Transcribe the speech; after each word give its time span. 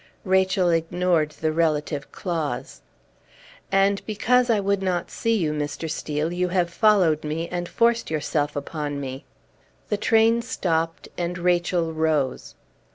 Rachel 0.25 0.69
ignored 0.69 1.29
the 1.41 1.51
relative 1.51 2.11
clause. 2.11 2.81
"And 3.71 4.03
because 4.07 4.49
I 4.49 4.59
would 4.59 4.81
not 4.81 5.11
see 5.11 5.35
you, 5.37 5.53
Mr. 5.53 5.87
Steel, 5.87 6.33
you 6.33 6.47
have 6.47 6.71
followed 6.71 7.23
me, 7.23 7.47
and 7.49 7.69
forced 7.69 8.09
yourself 8.09 8.55
upon 8.55 8.99
me!" 8.99 9.25
The 9.89 9.97
train 9.97 10.41
stopped, 10.41 11.07
and 11.19 11.37
Rachel 11.37 11.93
rose. 11.93 12.55